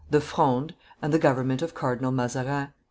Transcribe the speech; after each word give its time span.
THE 0.09 0.19
FRONDE, 0.19 0.73
AND 1.03 1.13
THE 1.13 1.19
GOVERNMENT 1.19 1.61
OF 1.61 1.75
CARDINAL 1.75 2.11
MAZARIN. 2.13 2.69